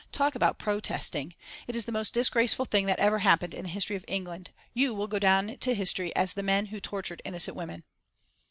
Talk 0.11 0.33
about 0.33 0.57
protesting. 0.57 1.35
It 1.67 1.75
is 1.75 1.85
the 1.85 1.91
most 1.91 2.11
disgraceful 2.11 2.65
thing 2.65 2.87
that 2.87 2.97
ever 2.97 3.19
happened 3.19 3.53
in 3.53 3.65
the 3.65 3.69
history 3.69 3.95
of 3.95 4.05
England. 4.07 4.49
You 4.73 4.95
will 4.95 5.05
go 5.05 5.19
down 5.19 5.57
to 5.59 5.75
history 5.75 6.11
as 6.15 6.33
the 6.33 6.41
men 6.41 6.65
who 6.65 6.79
tortured 6.79 7.21
innocent 7.23 7.55
women." 7.55 7.83